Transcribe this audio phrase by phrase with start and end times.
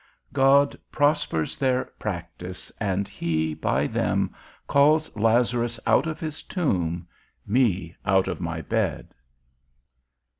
[0.33, 4.33] _God prospers their practice, and he, by them,
[4.65, 7.07] calls Lazarus out of his tomb,
[7.45, 9.13] me out of my bed.